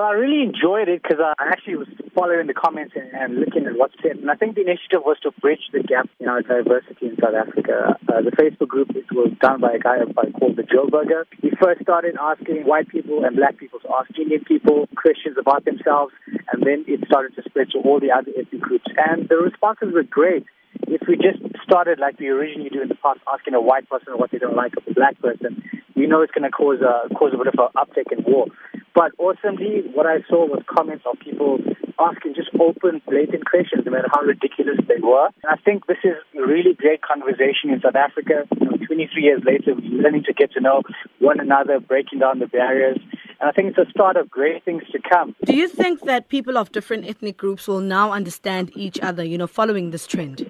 [0.00, 3.68] Well, I really enjoyed it because I actually was following the comments and, and, looking
[3.68, 4.16] at what's said.
[4.16, 7.36] And I think the initiative was to bridge the gap in our diversity in South
[7.36, 8.00] Africa.
[8.08, 10.00] Uh, the Facebook group was done by a guy
[10.40, 11.28] called the Joe Burger.
[11.42, 15.66] He first started asking white people and black people to ask Indian people questions about
[15.66, 16.16] themselves,
[16.48, 18.88] and then it started to spread to all the other ethnic groups.
[18.96, 20.48] And the responses were great
[20.88, 24.16] if we just started like we originally do in the past, asking a white person
[24.16, 25.62] what they don't like of a black person,
[25.94, 28.46] we know it's going to cause a cause a bit of an uptick in war.
[28.94, 31.58] But awesomely, what I saw was comments of people
[31.98, 35.26] asking just open, blatant questions, no matter how ridiculous they were.
[35.42, 38.48] And I think this is really great conversation in South Africa.
[38.58, 40.82] You know, 23 years later, we're learning to get to know
[41.18, 42.98] one another, breaking down the barriers.
[43.40, 45.34] And I think it's a start of great things to come.
[45.44, 49.38] Do you think that people of different ethnic groups will now understand each other, you
[49.38, 50.49] know, following this trend?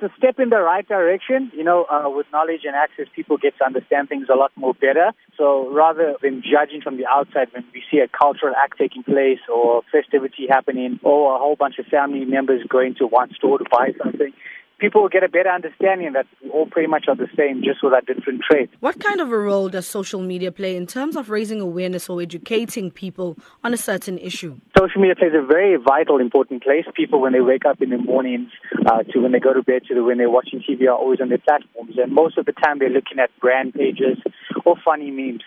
[0.00, 1.52] It's a step in the right direction.
[1.54, 4.72] You know, uh, with knowledge and access, people get to understand things a lot more
[4.72, 5.12] better.
[5.36, 9.40] So rather than judging from the outside when we see a cultural act taking place
[9.52, 13.64] or festivity happening or a whole bunch of family members going to one store to
[13.70, 14.32] buy something,
[14.80, 17.82] people will get a better understanding that we all pretty much are the same, just
[17.82, 18.72] with our different traits.
[18.80, 22.20] What kind of a role does social media play in terms of raising awareness or
[22.20, 24.58] educating people on a certain issue?
[24.76, 26.84] Social media plays a very vital, important place.
[26.96, 28.50] People, when they wake up in the mornings
[28.86, 31.20] uh, to when they go to bed to the, when they're watching TV, are always
[31.20, 34.18] on their platforms, and most of the time they're looking at brand pages
[34.64, 35.42] or funny memes.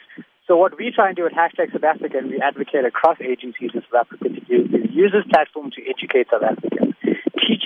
[0.45, 3.72] So what we try and do at Hashtag South Africa, and we advocate across agencies
[3.73, 6.72] in South Africa to do, is use this platform to educate South Africans teach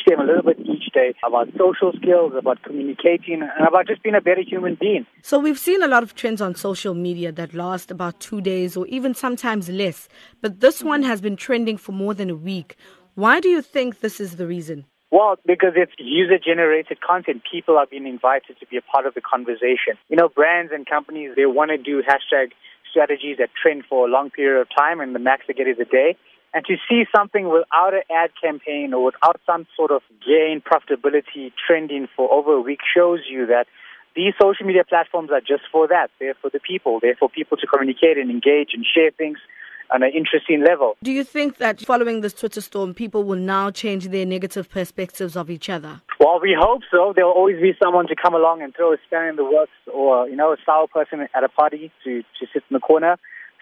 [0.08, 4.16] them a little bit each day about social skills, about communicating, and about just being
[4.16, 5.06] a better human being.
[5.22, 8.78] So we've seen a lot of trends on social media that last about two days
[8.78, 10.08] or even sometimes less.
[10.42, 12.76] But this one has been trending for more than a week.
[13.16, 14.86] Why do you think this is the reason?
[15.10, 17.44] Well, because it's user generated content.
[17.50, 19.96] People are being invited to be a part of the conversation.
[20.10, 22.52] You know, brands and companies, they want to do hashtag
[22.90, 25.80] strategies that trend for a long period of time, and the max they get is
[25.80, 26.18] a day.
[26.58, 31.52] And to see something without an ad campaign or without some sort of gain profitability
[31.68, 33.68] trending for over a week shows you that
[34.16, 36.10] these social media platforms are just for that.
[36.20, 36.98] They're for the people.
[37.00, 39.38] They're for people to communicate and engage and share things
[39.94, 40.98] on an interesting level.
[41.04, 45.38] Do you think that following this Twitter storm, people will now change their negative perspectives
[45.38, 46.02] of each other?
[46.20, 47.14] Well, we hope so.
[47.16, 49.78] There will always be someone to come along and throw a spanner in the works
[49.94, 53.20] or, you know, a sour person at a party to, to sit in the corner.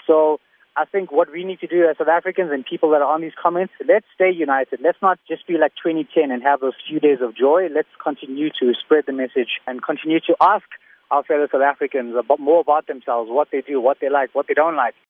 [0.07, 0.39] So
[0.78, 3.22] I think what we need to do as South Africans and people that are on
[3.22, 4.81] these comments, let's stay united.
[4.84, 7.69] Let's not just be like 2010 and have those few days of joy.
[7.74, 10.66] Let's continue to spread the message and continue to ask
[11.12, 14.47] our fellow South Africans about more about themselves, what they do, what they like, what
[14.47, 14.96] they don't like.